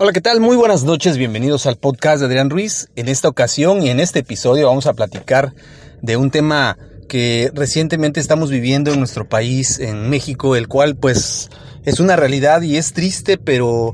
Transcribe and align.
Hola, 0.00 0.12
¿qué 0.12 0.20
tal? 0.20 0.38
Muy 0.38 0.56
buenas 0.56 0.84
noches, 0.84 1.18
bienvenidos 1.18 1.66
al 1.66 1.74
podcast 1.74 2.20
de 2.20 2.26
Adrián 2.26 2.50
Ruiz. 2.50 2.88
En 2.94 3.08
esta 3.08 3.26
ocasión 3.26 3.82
y 3.82 3.90
en 3.90 3.98
este 3.98 4.20
episodio 4.20 4.68
vamos 4.68 4.86
a 4.86 4.92
platicar 4.92 5.54
de 6.02 6.16
un 6.16 6.30
tema 6.30 6.78
que 7.08 7.50
recientemente 7.52 8.20
estamos 8.20 8.48
viviendo 8.48 8.92
en 8.92 9.00
nuestro 9.00 9.28
país, 9.28 9.80
en 9.80 10.08
México, 10.08 10.54
el 10.54 10.68
cual 10.68 10.94
pues 10.94 11.50
es 11.84 11.98
una 11.98 12.14
realidad 12.14 12.62
y 12.62 12.76
es 12.76 12.92
triste, 12.92 13.38
pero 13.38 13.92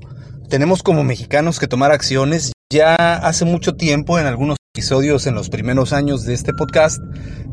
tenemos 0.50 0.82
como 0.82 1.04
mexicanos 1.04 1.58
que 1.58 1.68
tomar 1.68 1.90
acciones. 1.90 2.52
Ya 2.70 2.96
hace 2.96 3.46
mucho 3.46 3.74
tiempo, 3.74 4.18
en 4.18 4.26
algunos 4.26 4.58
episodios, 4.74 5.26
en 5.26 5.34
los 5.34 5.48
primeros 5.48 5.94
años 5.94 6.26
de 6.26 6.34
este 6.34 6.52
podcast, 6.52 7.00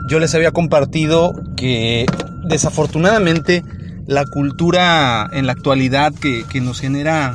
yo 0.10 0.20
les 0.20 0.36
había 0.36 0.52
compartido 0.52 1.32
que 1.56 2.06
desafortunadamente 2.50 3.64
la 4.08 4.26
cultura 4.26 5.30
en 5.32 5.48
la 5.48 5.54
actualidad 5.54 6.14
que, 6.14 6.44
que 6.52 6.60
nos 6.60 6.82
genera 6.82 7.34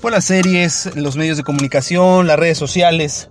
pues, 0.00 0.12
las 0.12 0.24
series, 0.24 0.90
los 0.96 1.16
medios 1.16 1.36
de 1.36 1.42
comunicación, 1.42 2.26
las 2.26 2.38
redes 2.38 2.58
sociales, 2.58 3.30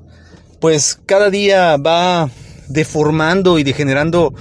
pues 0.59 0.99
cada 1.05 1.29
día 1.29 1.77
va 1.77 2.29
deformando 2.67 3.59
y 3.59 3.63
degenerando 3.63 4.33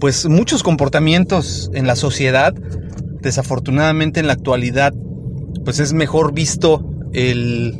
pues 0.00 0.26
muchos 0.26 0.62
comportamientos 0.62 1.70
en 1.74 1.86
la 1.86 1.96
sociedad 1.96 2.54
desafortunadamente 3.22 4.20
en 4.20 4.26
la 4.26 4.34
actualidad, 4.34 4.92
pues 5.64 5.78
es 5.78 5.92
mejor 5.92 6.34
visto 6.34 6.84
el, 7.12 7.78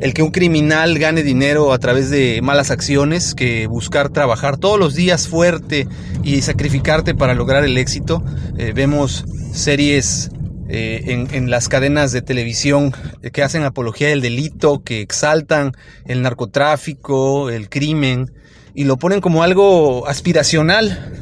el 0.00 0.14
que 0.14 0.22
un 0.22 0.30
criminal 0.30 0.98
gane 0.98 1.22
dinero 1.22 1.72
a 1.72 1.78
través 1.78 2.10
de 2.10 2.40
malas 2.42 2.70
acciones 2.70 3.34
que 3.34 3.66
buscar 3.66 4.08
trabajar 4.08 4.56
todos 4.56 4.78
los 4.78 4.94
días 4.94 5.28
fuerte 5.28 5.86
y 6.22 6.42
sacrificarte 6.42 7.14
para 7.14 7.34
lograr 7.34 7.64
el 7.64 7.76
éxito. 7.76 8.24
Eh, 8.56 8.72
vemos 8.74 9.24
series 9.52 10.30
eh, 10.76 11.28
en, 11.30 11.50
las 11.50 11.68
cadenas 11.68 12.10
de 12.10 12.20
televisión 12.20 12.92
que 13.32 13.44
hacen 13.44 13.62
apología 13.62 14.08
del 14.08 14.20
delito, 14.20 14.82
que 14.82 15.00
exaltan 15.00 15.70
el 16.04 16.20
narcotráfico, 16.22 17.48
el 17.48 17.68
crimen, 17.68 18.32
y 18.74 18.82
lo 18.82 18.96
ponen 18.96 19.20
como 19.20 19.44
algo 19.44 20.08
aspiracional. 20.08 21.12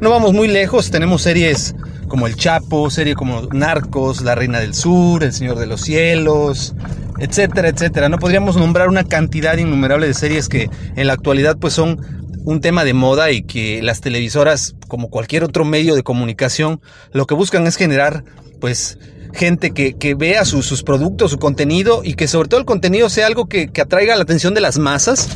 No 0.00 0.10
vamos 0.10 0.32
muy 0.32 0.48
lejos, 0.48 0.90
tenemos 0.90 1.22
series 1.22 1.76
como 2.08 2.26
El 2.26 2.34
Chapo, 2.34 2.90
serie 2.90 3.14
como 3.14 3.42
Narcos, 3.52 4.22
La 4.22 4.34
Reina 4.34 4.58
del 4.58 4.74
Sur, 4.74 5.22
El 5.22 5.32
Señor 5.32 5.56
de 5.56 5.66
los 5.66 5.82
Cielos, 5.82 6.74
etcétera, 7.20 7.68
etcétera. 7.68 8.08
No 8.08 8.18
podríamos 8.18 8.56
nombrar 8.56 8.88
una 8.88 9.04
cantidad 9.04 9.56
innumerable 9.56 10.08
de 10.08 10.14
series 10.14 10.48
que 10.48 10.68
en 10.96 11.06
la 11.06 11.12
actualidad 11.12 11.56
pues 11.58 11.74
son 11.74 12.00
un 12.44 12.60
tema 12.60 12.84
de 12.84 12.92
moda 12.92 13.30
y 13.30 13.42
que 13.42 13.82
las 13.82 14.00
televisoras, 14.00 14.74
como 14.88 15.10
cualquier 15.10 15.44
otro 15.44 15.64
medio 15.64 15.94
de 15.94 16.02
comunicación, 16.02 16.80
lo 17.12 17.26
que 17.26 17.34
buscan 17.34 17.68
es 17.68 17.76
generar 17.76 18.24
pues 18.60 18.98
gente 19.32 19.72
que, 19.72 19.94
que 19.94 20.14
vea 20.14 20.44
sus 20.44 20.82
productos, 20.82 21.30
su 21.30 21.38
contenido 21.38 22.02
y 22.02 22.14
que 22.14 22.26
sobre 22.26 22.48
todo 22.48 22.60
el 22.60 22.66
contenido 22.66 23.08
sea 23.08 23.26
algo 23.26 23.46
que, 23.46 23.68
que 23.68 23.80
atraiga 23.80 24.16
la 24.16 24.22
atención 24.22 24.54
de 24.54 24.60
las 24.60 24.78
masas. 24.78 25.28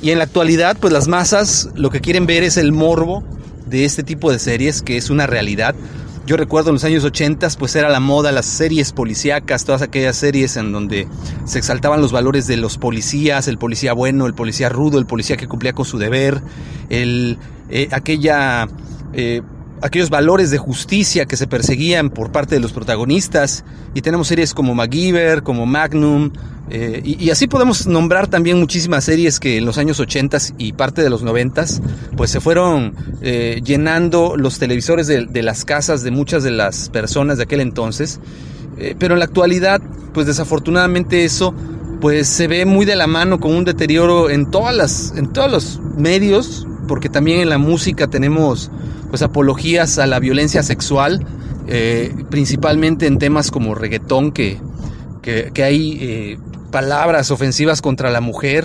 Y 0.00 0.10
en 0.10 0.18
la 0.18 0.24
actualidad 0.24 0.76
pues 0.80 0.92
las 0.92 1.08
masas 1.08 1.70
lo 1.74 1.90
que 1.90 2.00
quieren 2.00 2.26
ver 2.26 2.42
es 2.42 2.56
el 2.56 2.72
morbo 2.72 3.24
de 3.66 3.84
este 3.84 4.02
tipo 4.02 4.30
de 4.30 4.38
series, 4.38 4.82
que 4.82 4.96
es 4.96 5.10
una 5.10 5.26
realidad. 5.26 5.74
Yo 6.28 6.36
recuerdo 6.36 6.68
en 6.68 6.74
los 6.74 6.84
años 6.84 7.04
80, 7.04 7.48
pues 7.58 7.74
era 7.74 7.88
la 7.88 8.00
moda 8.00 8.32
las 8.32 8.44
series 8.44 8.92
policíacas, 8.92 9.64
todas 9.64 9.80
aquellas 9.80 10.14
series 10.14 10.58
en 10.58 10.72
donde 10.72 11.08
se 11.46 11.58
exaltaban 11.58 12.02
los 12.02 12.12
valores 12.12 12.46
de 12.46 12.58
los 12.58 12.76
policías, 12.76 13.48
el 13.48 13.56
policía 13.56 13.94
bueno, 13.94 14.26
el 14.26 14.34
policía 14.34 14.68
rudo, 14.68 14.98
el 14.98 15.06
policía 15.06 15.38
que 15.38 15.48
cumplía 15.48 15.72
con 15.72 15.86
su 15.86 15.96
deber, 15.96 16.42
el, 16.90 17.38
eh, 17.70 17.88
aquella 17.92 18.68
eh, 19.14 19.40
aquellos 19.82 20.10
valores 20.10 20.50
de 20.50 20.58
justicia 20.58 21.26
que 21.26 21.36
se 21.36 21.46
perseguían 21.46 22.10
por 22.10 22.32
parte 22.32 22.54
de 22.54 22.60
los 22.60 22.72
protagonistas. 22.72 23.64
Y 23.94 24.02
tenemos 24.02 24.28
series 24.28 24.54
como 24.54 24.74
MacGyver, 24.74 25.42
como 25.42 25.66
Magnum, 25.66 26.32
eh, 26.70 27.00
y, 27.02 27.30
así 27.30 27.46
podemos 27.46 27.86
nombrar 27.86 28.26
también 28.26 28.58
muchísimas 28.58 29.04
series 29.04 29.40
que 29.40 29.56
en 29.56 29.64
los 29.64 29.78
años 29.78 30.00
80 30.00 30.38
y 30.58 30.74
parte 30.74 31.02
de 31.02 31.08
los 31.08 31.22
90 31.22 31.64
pues 32.14 32.30
se 32.30 32.40
fueron 32.40 32.94
eh, 33.22 33.62
llenando 33.64 34.36
los 34.36 34.58
televisores 34.58 35.06
de, 35.06 35.24
de, 35.24 35.42
las 35.42 35.64
casas 35.64 36.02
de 36.02 36.10
muchas 36.10 36.42
de 36.42 36.50
las 36.50 36.90
personas 36.90 37.38
de 37.38 37.44
aquel 37.44 37.60
entonces. 37.60 38.20
Eh, 38.76 38.94
pero 38.98 39.14
en 39.14 39.20
la 39.20 39.24
actualidad, 39.24 39.80
pues 40.12 40.26
desafortunadamente 40.26 41.24
eso 41.24 41.54
pues 42.00 42.28
se 42.28 42.46
ve 42.46 42.64
muy 42.64 42.84
de 42.84 42.96
la 42.96 43.06
mano 43.06 43.40
con 43.40 43.54
un 43.54 43.64
deterioro 43.64 44.30
en 44.30 44.50
todas 44.50 44.76
las 44.76 45.14
en 45.16 45.32
todos 45.32 45.50
los 45.50 45.80
medios, 45.96 46.66
porque 46.88 47.08
también 47.08 47.40
en 47.40 47.50
la 47.50 47.58
música 47.58 48.08
tenemos 48.08 48.72
pues 49.10 49.22
apologías 49.22 49.98
a 49.98 50.06
la 50.08 50.18
violencia 50.18 50.64
sexual, 50.64 51.24
eh, 51.68 52.12
principalmente 52.30 53.06
en 53.06 53.18
temas 53.18 53.50
como 53.50 53.74
reggaetón, 53.74 54.32
que, 54.32 54.58
que, 55.22 55.62
hay 55.62 55.98
eh, 56.00 56.38
palabras 56.72 57.30
ofensivas 57.30 57.80
contra 57.82 58.10
la 58.10 58.20
mujer, 58.20 58.64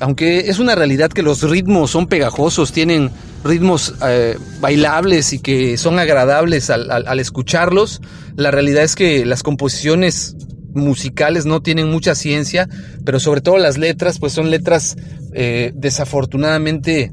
aunque 0.00 0.50
es 0.50 0.58
una 0.58 0.74
realidad 0.74 1.10
que 1.10 1.22
los 1.22 1.42
ritmos 1.42 1.90
son 1.90 2.06
pegajosos, 2.06 2.72
tienen 2.72 3.10
ritmos 3.44 3.94
eh, 4.06 4.38
bailables 4.60 5.34
y 5.34 5.40
que 5.40 5.76
son 5.76 5.98
agradables 5.98 6.70
al, 6.70 7.20
escucharlos, 7.20 8.00
la 8.36 8.50
realidad 8.50 8.82
es 8.82 8.96
que 8.96 9.24
las 9.26 9.42
composiciones 9.42 10.36
musicales 10.72 11.44
no 11.46 11.60
tienen 11.60 11.90
mucha 11.90 12.14
ciencia, 12.14 12.68
pero 13.04 13.20
sobre 13.20 13.42
todo 13.42 13.58
las 13.58 13.76
letras, 13.76 14.18
pues 14.18 14.32
son 14.32 14.50
letras 14.50 14.96
desafortunadamente 15.74 17.12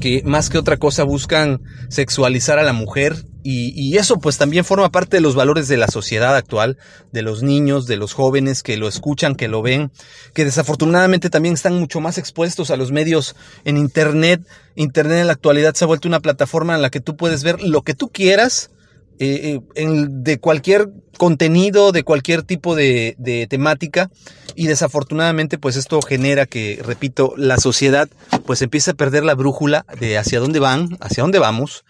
que 0.00 0.22
más 0.24 0.50
que 0.50 0.58
otra 0.58 0.76
cosa 0.76 1.04
buscan 1.04 1.60
sexualizar 1.88 2.58
a 2.58 2.62
la 2.62 2.72
mujer 2.72 3.24
y, 3.44 3.96
eso 3.96 4.18
pues 4.18 4.38
también 4.38 4.64
forma 4.64 4.90
parte 4.90 5.16
de 5.16 5.20
los 5.20 5.34
valores 5.34 5.66
de 5.66 5.76
la 5.76 5.88
sociedad 5.88 6.36
actual, 6.36 6.78
de 7.10 7.22
los 7.22 7.42
niños, 7.42 7.86
de 7.86 7.96
los 7.96 8.12
jóvenes 8.12 8.62
que 8.62 8.76
lo 8.76 8.86
escuchan, 8.86 9.34
que 9.34 9.48
lo 9.48 9.62
ven, 9.62 9.90
que 10.32 10.44
desafortunadamente 10.44 11.28
también 11.28 11.54
están 11.54 11.78
mucho 11.78 12.00
más 12.00 12.18
expuestos 12.18 12.70
a 12.70 12.76
los 12.76 12.92
medios 12.92 13.34
en 13.64 13.76
Internet. 13.76 14.42
Internet 14.76 15.18
en 15.18 15.26
la 15.26 15.32
actualidad 15.32 15.74
se 15.74 15.84
ha 15.84 15.88
vuelto 15.88 16.08
una 16.08 16.20
plataforma 16.20 16.74
en 16.74 16.82
la 16.82 16.90
que 16.90 17.00
tú 17.00 17.16
puedes 17.16 17.42
ver 17.42 17.60
lo 17.62 17.82
que 17.82 17.94
tú 17.94 18.08
quieras, 18.08 18.70
eh, 19.18 19.60
en, 19.74 20.24
de 20.24 20.38
cualquier 20.38 20.88
contenido, 21.18 21.92
de 21.92 22.02
cualquier 22.02 22.42
tipo 22.42 22.74
de, 22.74 23.14
de, 23.18 23.46
temática 23.46 24.10
y 24.54 24.66
desafortunadamente 24.66 25.58
pues 25.58 25.76
esto 25.76 26.00
genera 26.02 26.46
que, 26.46 26.80
repito, 26.84 27.34
la 27.36 27.58
sociedad 27.58 28.08
pues 28.46 28.62
empieza 28.62 28.92
a 28.92 28.94
perder 28.94 29.24
la 29.24 29.34
brújula 29.34 29.84
de 30.00 30.18
hacia 30.18 30.40
dónde 30.40 30.58
van, 30.58 30.96
hacia 31.00 31.22
dónde 31.22 31.38
vamos. 31.38 31.84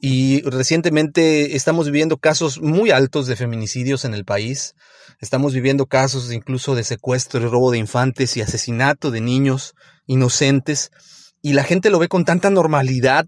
Y 0.00 0.42
recientemente 0.42 1.56
estamos 1.56 1.86
viviendo 1.86 2.18
casos 2.18 2.60
muy 2.60 2.90
altos 2.90 3.26
de 3.26 3.36
feminicidios 3.36 4.04
en 4.04 4.12
el 4.12 4.26
país, 4.26 4.74
estamos 5.20 5.54
viviendo 5.54 5.86
casos 5.86 6.30
incluso 6.30 6.74
de 6.74 6.84
secuestro 6.84 7.40
y 7.40 7.46
robo 7.46 7.70
de 7.70 7.78
infantes 7.78 8.36
y 8.36 8.42
asesinato 8.42 9.10
de 9.10 9.22
niños 9.22 9.74
inocentes. 10.06 10.90
Y 11.40 11.54
la 11.54 11.64
gente 11.64 11.88
lo 11.88 11.98
ve 11.98 12.08
con 12.08 12.26
tanta 12.26 12.50
normalidad, 12.50 13.26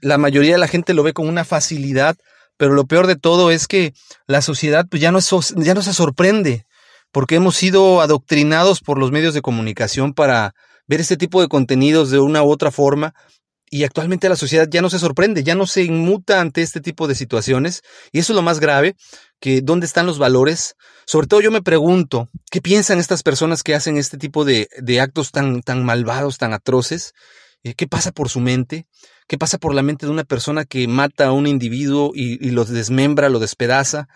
la 0.00 0.16
mayoría 0.16 0.52
de 0.52 0.58
la 0.58 0.68
gente 0.68 0.94
lo 0.94 1.02
ve 1.02 1.12
con 1.12 1.28
una 1.28 1.44
facilidad 1.44 2.16
pero 2.56 2.74
lo 2.74 2.86
peor 2.86 3.06
de 3.06 3.16
todo 3.16 3.50
es 3.50 3.66
que 3.66 3.92
la 4.26 4.42
sociedad 4.42 4.86
pues 4.88 5.00
ya 5.02 5.12
no, 5.12 5.18
ya 5.56 5.74
no 5.74 5.82
se 5.82 5.92
sorprende, 5.92 6.66
porque 7.12 7.36
hemos 7.36 7.56
sido 7.56 8.00
adoctrinados 8.00 8.80
por 8.80 8.98
los 8.98 9.10
medios 9.12 9.34
de 9.34 9.42
comunicación 9.42 10.12
para 10.12 10.54
ver 10.86 11.00
este 11.00 11.16
tipo 11.16 11.40
de 11.40 11.48
contenidos 11.48 12.10
de 12.10 12.18
una 12.18 12.42
u 12.42 12.50
otra 12.50 12.70
forma, 12.70 13.14
y 13.68 13.82
actualmente 13.82 14.28
la 14.28 14.36
sociedad 14.36 14.68
ya 14.70 14.80
no 14.80 14.90
se 14.90 15.00
sorprende, 15.00 15.42
ya 15.42 15.56
no 15.56 15.66
se 15.66 15.82
inmuta 15.82 16.40
ante 16.40 16.62
este 16.62 16.80
tipo 16.80 17.08
de 17.08 17.16
situaciones, 17.16 17.82
y 18.12 18.20
eso 18.20 18.32
es 18.32 18.36
lo 18.36 18.42
más 18.42 18.60
grave, 18.60 18.94
que 19.40 19.60
dónde 19.60 19.86
están 19.86 20.06
los 20.06 20.18
valores. 20.18 20.76
Sobre 21.04 21.26
todo 21.26 21.40
yo 21.40 21.50
me 21.50 21.62
pregunto, 21.62 22.28
¿qué 22.50 22.62
piensan 22.62 22.98
estas 22.98 23.22
personas 23.22 23.62
que 23.62 23.74
hacen 23.74 23.96
este 23.96 24.18
tipo 24.18 24.44
de, 24.44 24.68
de 24.78 25.00
actos 25.00 25.32
tan, 25.32 25.62
tan 25.62 25.84
malvados, 25.84 26.38
tan 26.38 26.52
atroces? 26.52 27.12
Eh, 27.64 27.74
¿Qué 27.74 27.88
pasa 27.88 28.12
por 28.12 28.28
su 28.28 28.40
mente? 28.40 28.86
¿Qué 29.26 29.38
pasa 29.38 29.58
por 29.58 29.74
la 29.74 29.82
mente 29.82 30.06
de 30.06 30.12
una 30.12 30.24
persona 30.24 30.64
que 30.64 30.86
mata 30.86 31.26
a 31.26 31.32
un 31.32 31.46
individuo 31.46 32.12
y, 32.14 32.50
lo 32.50 32.64
desmembra, 32.64 33.28
lo 33.28 33.38
despedaza? 33.38 34.08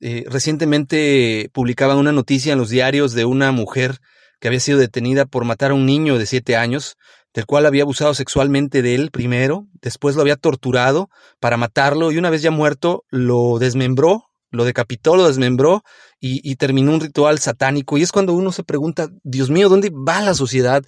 Eh, 0.00 0.24
recientemente 0.28 1.50
publicaban 1.52 1.98
una 1.98 2.12
noticia 2.12 2.52
en 2.52 2.58
los 2.58 2.70
diarios 2.70 3.12
de 3.12 3.24
una 3.24 3.52
mujer 3.52 3.98
que 4.40 4.48
había 4.48 4.60
sido 4.60 4.78
detenida 4.78 5.26
por 5.26 5.44
matar 5.44 5.70
a 5.70 5.74
un 5.74 5.86
niño 5.86 6.18
de 6.18 6.26
siete 6.26 6.56
años, 6.56 6.96
del 7.34 7.46
cual 7.46 7.66
había 7.66 7.82
abusado 7.82 8.12
sexualmente 8.14 8.82
de 8.82 8.94
él 8.94 9.10
primero, 9.10 9.66
después 9.80 10.16
lo 10.16 10.22
había 10.22 10.36
torturado 10.36 11.08
para 11.40 11.56
matarlo 11.56 12.12
y 12.12 12.18
una 12.18 12.30
vez 12.30 12.42
ya 12.42 12.50
muerto 12.50 13.04
lo 13.10 13.58
desmembró, 13.58 14.32
lo 14.50 14.64
decapitó, 14.64 15.16
lo 15.16 15.26
desmembró 15.26 15.82
y, 16.20 16.54
terminó 16.56 16.92
un 16.92 17.00
ritual 17.00 17.40
satánico. 17.40 17.98
Y 17.98 18.02
es 18.02 18.12
cuando 18.12 18.32
uno 18.34 18.52
se 18.52 18.62
pregunta, 18.62 19.08
Dios 19.24 19.50
mío, 19.50 19.68
¿dónde 19.68 19.90
va 19.90 20.20
la 20.20 20.34
sociedad? 20.34 20.84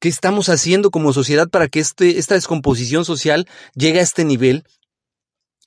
¿Qué 0.00 0.08
estamos 0.08 0.48
haciendo 0.48 0.90
como 0.90 1.12
sociedad 1.12 1.48
para 1.48 1.68
que 1.68 1.80
este, 1.80 2.18
esta 2.18 2.34
descomposición 2.34 3.04
social 3.04 3.46
llegue 3.74 4.00
a 4.00 4.02
este 4.02 4.24
nivel? 4.24 4.64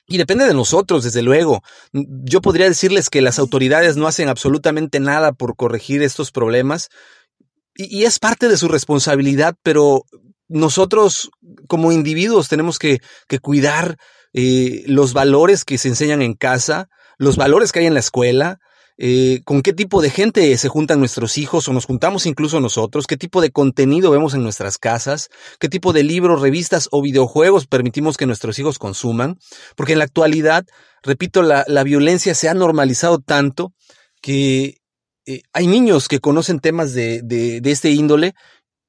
Y 0.06 0.18
depende 0.18 0.46
de 0.46 0.54
nosotros, 0.54 1.04
desde 1.04 1.22
luego. 1.22 1.62
Yo 1.92 2.42
podría 2.42 2.66
decirles 2.66 3.08
que 3.08 3.22
las 3.22 3.38
autoridades 3.38 3.96
no 3.96 4.06
hacen 4.06 4.28
absolutamente 4.28 5.00
nada 5.00 5.32
por 5.32 5.56
corregir 5.56 6.02
estos 6.02 6.32
problemas. 6.32 6.90
Y, 7.74 8.04
es 8.04 8.18
parte 8.18 8.48
de 8.48 8.56
su 8.56 8.68
responsabilidad, 8.68 9.56
pero 9.62 10.04
nosotros 10.48 11.30
como 11.68 11.92
individuos 11.92 12.48
tenemos 12.48 12.78
que, 12.78 13.00
cuidar 13.40 13.96
eh, 14.34 14.82
los 14.86 15.14
valores 15.14 15.64
que 15.64 15.78
se 15.78 15.88
enseñan 15.88 16.20
en 16.20 16.34
casa, 16.34 16.88
los 17.16 17.36
valores 17.36 17.72
que 17.72 17.78
hay 17.80 17.86
en 17.86 17.94
la 17.94 18.00
escuela, 18.00 18.60
eh, 19.04 19.42
con 19.44 19.62
qué 19.62 19.72
tipo 19.72 20.00
de 20.00 20.10
gente 20.10 20.56
se 20.56 20.68
juntan 20.68 21.00
nuestros 21.00 21.36
hijos 21.36 21.66
o 21.66 21.72
nos 21.72 21.86
juntamos 21.86 22.24
incluso 22.24 22.60
nosotros, 22.60 23.08
qué 23.08 23.16
tipo 23.16 23.40
de 23.40 23.50
contenido 23.50 24.12
vemos 24.12 24.32
en 24.32 24.44
nuestras 24.44 24.78
casas, 24.78 25.28
qué 25.58 25.68
tipo 25.68 25.92
de 25.92 26.04
libros, 26.04 26.40
revistas 26.40 26.88
o 26.92 27.02
videojuegos 27.02 27.66
permitimos 27.66 28.16
que 28.16 28.26
nuestros 28.26 28.60
hijos 28.60 28.78
consuman, 28.78 29.40
porque 29.74 29.94
en 29.94 29.98
la 29.98 30.04
actualidad, 30.04 30.64
repito, 31.02 31.42
la, 31.42 31.82
violencia 31.82 32.32
se 32.36 32.48
ha 32.48 32.54
normalizado 32.54 33.18
tanto 33.18 33.72
que 34.20 34.78
eh, 35.26 35.42
hay 35.52 35.66
niños 35.66 36.06
que 36.06 36.20
conocen 36.20 36.60
temas 36.60 36.94
de, 36.94 37.22
de, 37.24 37.60
este 37.72 37.90
índole 37.90 38.34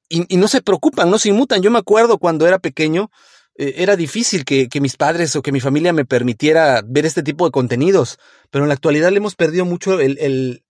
y, 0.08 0.32
y, 0.32 0.36
no 0.36 0.46
se 0.46 0.62
preocupan, 0.62 1.10
no 1.10 1.18
se 1.18 1.30
inmutan. 1.30 1.60
Yo 1.60 1.72
me 1.72 1.80
acuerdo 1.80 2.18
cuando 2.18 2.46
era 2.46 2.60
pequeño, 2.60 3.10
eh, 3.56 3.74
era 3.78 3.96
difícil 3.96 4.44
que, 4.44 4.68
mis 4.80 4.96
padres 4.96 5.36
o 5.36 5.42
que 5.42 5.52
mi 5.52 5.60
familia 5.60 5.92
me 5.92 6.04
permitiera 6.04 6.82
ver 6.84 7.06
este 7.06 7.22
tipo 7.22 7.44
de 7.44 7.52
contenidos, 7.52 8.18
pero 8.50 8.64
en 8.64 8.68
la 8.68 8.74
actualidad 8.74 9.10
le 9.10 9.18
hemos 9.18 9.36
perdido 9.36 9.64
mucho 9.64 10.00
el, 10.00 10.18
el 10.18 10.64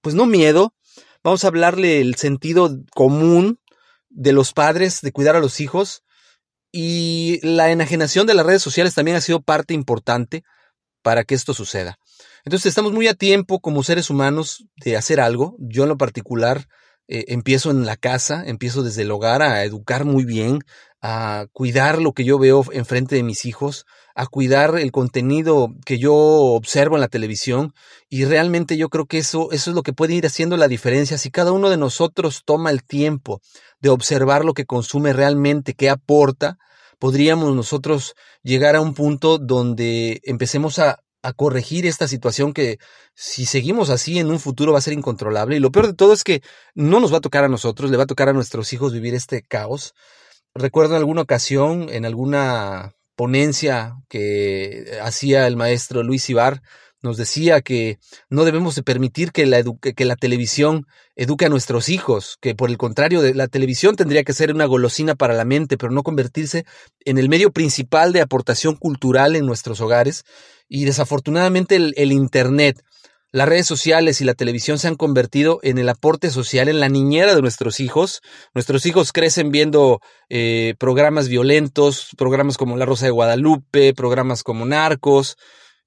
pues 0.00 0.14
no 0.14 0.26
miedo, 0.26 0.74
vamos 1.22 1.44
a 1.44 1.48
hablarle 1.48 2.00
el 2.00 2.14
sentido 2.16 2.70
común 2.94 3.60
de 4.08 4.32
los 4.32 4.52
padres 4.52 5.00
de 5.00 5.12
cuidar 5.12 5.36
a 5.36 5.40
los 5.40 5.60
hijos 5.60 6.02
y 6.72 7.38
la 7.42 7.70
enajenación 7.70 8.26
de 8.26 8.34
las 8.34 8.46
redes 8.46 8.62
sociales 8.62 8.94
también 8.94 9.16
ha 9.16 9.20
sido 9.20 9.42
parte 9.42 9.74
importante 9.74 10.42
para 11.02 11.24
que 11.24 11.34
esto 11.34 11.52
suceda. 11.52 11.98
Entonces 12.44 12.66
estamos 12.66 12.92
muy 12.92 13.08
a 13.08 13.14
tiempo 13.14 13.60
como 13.60 13.82
seres 13.82 14.10
humanos 14.10 14.66
de 14.76 14.96
hacer 14.96 15.20
algo. 15.20 15.56
Yo 15.58 15.82
en 15.82 15.90
lo 15.90 15.98
particular 15.98 16.66
eh, 17.08 17.26
empiezo 17.28 17.70
en 17.70 17.84
la 17.84 17.96
casa, 17.96 18.42
empiezo 18.46 18.82
desde 18.82 19.02
el 19.02 19.10
hogar 19.10 19.42
a 19.42 19.64
educar 19.64 20.04
muy 20.04 20.24
bien, 20.24 20.60
a 21.02 21.46
cuidar 21.52 22.00
lo 22.00 22.12
que 22.12 22.24
yo 22.24 22.38
veo 22.38 22.64
enfrente 22.72 23.16
de 23.16 23.24
mis 23.24 23.44
hijos, 23.44 23.86
a 24.14 24.26
cuidar 24.26 24.78
el 24.78 24.92
contenido 24.92 25.74
que 25.84 25.98
yo 25.98 26.14
observo 26.14 26.94
en 26.94 27.00
la 27.00 27.08
televisión 27.08 27.74
y 28.08 28.24
realmente 28.24 28.76
yo 28.76 28.88
creo 28.88 29.06
que 29.06 29.18
eso, 29.18 29.50
eso 29.50 29.70
es 29.70 29.74
lo 29.74 29.82
que 29.82 29.92
puede 29.92 30.14
ir 30.14 30.26
haciendo 30.26 30.56
la 30.56 30.68
diferencia. 30.68 31.18
Si 31.18 31.32
cada 31.32 31.50
uno 31.50 31.70
de 31.70 31.76
nosotros 31.76 32.42
toma 32.44 32.70
el 32.70 32.84
tiempo 32.84 33.40
de 33.80 33.88
observar 33.88 34.44
lo 34.44 34.54
que 34.54 34.64
consume 34.64 35.12
realmente, 35.12 35.74
qué 35.74 35.90
aporta, 35.90 36.58
podríamos 37.00 37.52
nosotros 37.56 38.14
llegar 38.44 38.76
a 38.76 38.80
un 38.80 38.94
punto 38.94 39.38
donde 39.38 40.20
empecemos 40.22 40.78
a, 40.78 41.00
a 41.22 41.32
corregir 41.32 41.84
esta 41.84 42.06
situación 42.06 42.52
que 42.52 42.78
si 43.16 43.44
seguimos 43.44 43.90
así 43.90 44.20
en 44.20 44.30
un 44.30 44.38
futuro 44.38 44.72
va 44.72 44.78
a 44.78 44.82
ser 44.82 44.92
incontrolable. 44.92 45.56
Y 45.56 45.60
lo 45.60 45.72
peor 45.72 45.88
de 45.88 45.94
todo 45.94 46.12
es 46.12 46.22
que 46.22 46.42
no 46.76 47.00
nos 47.00 47.12
va 47.12 47.16
a 47.16 47.22
tocar 47.22 47.42
a 47.42 47.48
nosotros, 47.48 47.90
le 47.90 47.96
va 47.96 48.04
a 48.04 48.06
tocar 48.06 48.28
a 48.28 48.32
nuestros 48.32 48.72
hijos 48.72 48.92
vivir 48.92 49.14
este 49.16 49.42
caos. 49.42 49.94
Recuerdo 50.54 50.94
en 50.94 50.98
alguna 50.98 51.22
ocasión, 51.22 51.88
en 51.88 52.04
alguna 52.04 52.94
ponencia 53.16 53.96
que 54.08 54.98
hacía 55.02 55.46
el 55.46 55.56
maestro 55.56 56.02
Luis 56.02 56.28
Ibar, 56.28 56.62
nos 57.00 57.16
decía 57.16 57.62
que 57.62 57.98
no 58.28 58.44
debemos 58.44 58.74
de 58.74 58.82
permitir 58.82 59.32
que 59.32 59.46
la 59.46 60.16
televisión 60.16 60.86
eduque 61.16 61.46
a 61.46 61.48
nuestros 61.48 61.88
hijos, 61.88 62.36
que 62.40 62.54
por 62.54 62.70
el 62.70 62.76
contrario, 62.76 63.22
la 63.34 63.48
televisión 63.48 63.96
tendría 63.96 64.24
que 64.24 64.34
ser 64.34 64.52
una 64.52 64.66
golosina 64.66 65.14
para 65.14 65.34
la 65.34 65.44
mente, 65.44 65.78
pero 65.78 65.90
no 65.90 66.02
convertirse 66.02 66.64
en 67.04 67.18
el 67.18 67.28
medio 67.28 67.50
principal 67.50 68.12
de 68.12 68.20
aportación 68.20 68.76
cultural 68.76 69.34
en 69.36 69.46
nuestros 69.46 69.80
hogares. 69.80 70.24
Y 70.68 70.84
desafortunadamente 70.84 71.76
el 71.76 72.12
Internet, 72.12 72.84
las 73.32 73.48
redes 73.48 73.66
sociales 73.66 74.20
y 74.20 74.24
la 74.24 74.34
televisión 74.34 74.78
se 74.78 74.88
han 74.88 74.94
convertido 74.94 75.58
en 75.62 75.78
el 75.78 75.88
aporte 75.88 76.30
social, 76.30 76.68
en 76.68 76.80
la 76.80 76.90
niñera 76.90 77.34
de 77.34 77.40
nuestros 77.40 77.80
hijos. 77.80 78.20
Nuestros 78.54 78.84
hijos 78.84 79.12
crecen 79.12 79.50
viendo 79.50 80.00
eh, 80.28 80.74
programas 80.78 81.28
violentos, 81.28 82.10
programas 82.18 82.58
como 82.58 82.76
La 82.76 82.84
Rosa 82.84 83.06
de 83.06 83.10
Guadalupe, 83.10 83.94
programas 83.94 84.42
como 84.42 84.66
Narcos, 84.66 85.38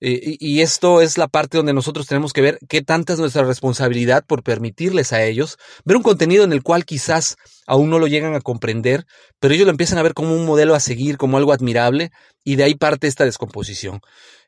eh, 0.07 0.38
y, 0.40 0.62
esto 0.62 1.02
es 1.02 1.18
la 1.18 1.28
parte 1.28 1.57
donde 1.57 1.74
nosotros 1.74 2.06
tenemos 2.06 2.31
que 2.31 2.42
ver 2.42 2.60
qué 2.69 2.84
tanta 2.84 3.13
es 3.13 3.19
nuestra 3.19 3.44
responsabilidad 3.44 4.24
por 4.24 4.44
permitirles 4.44 5.12
a 5.13 5.24
ellos 5.24 5.57
ver 5.84 5.98
un 5.98 6.04
contenido 6.04 6.44
en 6.44 6.54
el 6.54 6.62
cual 6.62 6.86
quizás 6.86 7.38
aún 7.66 7.90
no 7.90 7.98
lo 7.98 8.06
llegan 8.06 8.36
a 8.36 8.42
comprender, 8.42 9.07
pero 9.40 9.56
ellos 9.56 9.66
lo 9.66 9.72
empiezan 9.72 9.98
a 9.98 10.04
ver 10.04 10.13
como 10.13 10.36
un 10.36 10.46
modelo 10.46 10.75
a 10.75 10.80
seguir, 10.80 11.18
como 11.18 11.38
algo 11.38 11.54
admirable, 11.54 12.12
y 12.44 12.56
de 12.56 12.66
ahí 12.66 12.75
parte 12.75 13.07
esta 13.07 13.25
descomposición. 13.25 14.00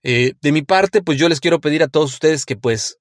Eh, 0.04 0.34
de 0.44 0.52
mi 0.52 0.62
parte, 0.62 1.02
pues 1.02 1.18
yo 1.18 1.28
les 1.28 1.40
quiero 1.40 1.60
pedir 1.60 1.82
a 1.82 1.88
todos 1.88 2.14
ustedes 2.14 2.46
que 2.46 2.56
pues 2.56 3.00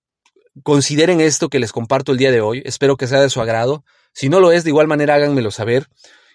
consideren 0.62 1.20
esto 1.20 1.50
que 1.50 1.59
les 1.59 1.73
comparto 1.73 2.12
el 2.12 2.17
día 2.17 2.31
de 2.31 2.41
hoy. 2.41 2.62
Espero 2.64 2.97
que 2.97 3.06
sea 3.06 3.20
de 3.20 3.29
su 3.29 3.43
agrado. 3.43 3.85
Si 4.14 4.31
no 4.31 4.41
lo 4.41 4.50
es, 4.50 4.64
de 4.64 4.70
igual 4.70 4.87
manera 4.87 5.17
háganmelo 5.17 5.50
saber. 5.50 5.88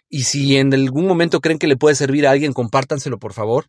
Y 0.08 0.26
si 0.26 0.58
en 0.58 0.72
algún 0.72 1.08
momento 1.08 1.42
creen 1.42 1.58
que 1.58 1.66
le 1.66 1.78
puede 1.78 1.96
servir 1.96 2.28
a 2.28 2.32
alguien, 2.32 2.54
compártanselo 2.54 3.18
por 3.18 3.34
favor. 3.34 3.66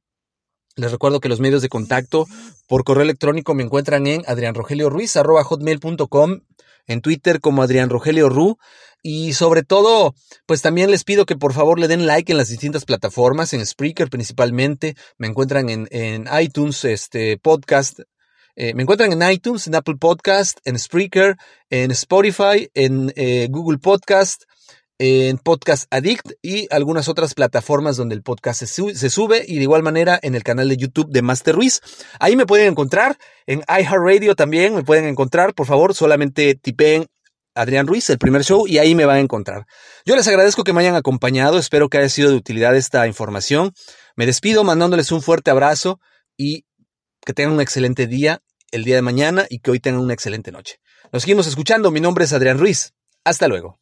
Les 0.76 0.90
recuerdo 0.90 1.20
que 1.20 1.28
los 1.28 1.40
medios 1.40 1.60
de 1.62 1.69
contacto 1.69 2.26
por 2.66 2.84
correo 2.84 3.02
electrónico 3.02 3.54
me 3.54 3.62
encuentran 3.62 4.06
en 4.06 4.22
adrianrogelioruiz.com, 4.26 6.40
en 6.86 7.00
Twitter 7.00 7.40
como 7.40 7.62
Adrián 7.62 7.90
Rogelio 7.90 8.28
y 9.02 9.32
sobre 9.32 9.64
todo, 9.64 10.14
pues 10.46 10.62
también 10.62 10.90
les 10.90 11.04
pido 11.04 11.26
que 11.26 11.36
por 11.36 11.52
favor 11.52 11.80
le 11.80 11.88
den 11.88 12.06
like 12.06 12.30
en 12.30 12.38
las 12.38 12.48
distintas 12.48 12.84
plataformas, 12.84 13.52
en 13.52 13.66
Spreaker 13.66 14.08
principalmente, 14.08 14.96
me 15.19 15.26
encuentran 15.26 15.69
en, 15.69 15.88
en 15.90 16.28
iTunes, 16.40 16.84
este 16.84 17.36
podcast, 17.36 18.00
eh, 18.54 18.74
me 18.74 18.82
encuentran 18.82 19.12
en 19.12 19.30
iTunes, 19.30 19.66
en 19.66 19.74
Apple 19.74 19.96
Podcast, 19.98 20.58
en 20.64 20.78
Spreaker, 20.78 21.36
en 21.69 21.90
Spotify, 21.90 22.70
en 22.74 23.12
eh, 23.16 23.48
Google 23.50 23.78
Podcast, 23.78 24.44
en 25.04 25.37
Podcast 25.37 25.93
Addict 25.93 26.34
y 26.43 26.72
algunas 26.72 27.08
otras 27.08 27.34
plataformas 27.34 27.96
donde 27.96 28.14
el 28.14 28.22
podcast 28.22 28.62
se, 28.62 29.10
sube 29.10 29.44
y 29.44 29.56
de 29.56 29.62
igual 29.62 29.82
manera 29.82 30.16
en 30.22 30.37
el 30.37 30.44
canal 30.44 30.69
de 30.69 30.76
YouTube 30.76 31.10
de 31.10 31.22
Master 31.22 31.56
Ruiz. 31.56 31.81
Ahí 32.20 32.37
me 32.37 32.46
pueden 32.46 32.69
encontrar, 32.69 33.19
en 33.49 33.64
iHeartRadio 33.69 34.37
también 34.37 34.76
me 34.76 34.84
pueden 34.84 35.06
encontrar, 35.06 35.54
por 35.54 35.66
favor, 35.66 35.93
solamente 35.93 36.54
tipeen 36.54 37.06
Adrián 37.56 37.88
Ruiz, 37.88 38.08
el 38.10 38.19
primer 38.19 38.44
show, 38.44 38.69
y 38.69 38.79
ahí 38.79 38.94
me 38.94 39.05
van 39.05 39.17
a 39.17 39.20
encontrar. 39.20 39.67
Yo 40.06 40.15
les 40.15 40.29
agradezco 40.29 40.62
que 40.62 40.72
me 40.72 40.82
hayan 40.82 40.94
acompañado, 40.94 41.58
espero 41.58 41.88
que 41.88 41.98
haya 41.98 42.08
sido 42.08 42.31
de 42.31 42.36
utilidad 42.36 42.76
esta 42.76 43.08
información. 43.08 43.72
Me 44.15 44.24
despido 44.24 44.62
mandándoles 44.62 45.10
un 45.10 45.20
fuerte 45.20 45.50
abrazo 45.50 45.98
y 46.36 46.65
que 47.26 47.32
tengan 47.32 47.55
un 47.55 47.60
excelente 47.60 48.06
día 48.06 48.41
el 48.70 48.84
día 48.84 48.94
de 48.94 49.03
mañana 49.03 49.46
y 49.50 49.58
que 49.58 49.72
hoy 49.72 49.81
tengan 49.81 50.00
una 50.00 50.15
excelente 50.15 50.53
noche. 50.53 50.76
Nos 51.12 51.22
seguimos 51.22 51.48
escuchando, 51.48 51.91
mi 51.91 52.00
nombre 52.00 52.24
es 52.24 52.32
Adrián 52.32 52.60
Ruiz. 52.60 52.94
Hasta 53.24 53.48
luego. 53.48 53.81